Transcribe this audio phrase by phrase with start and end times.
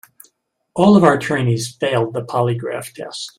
[0.73, 3.29] All of our trainees failed the polygraph test.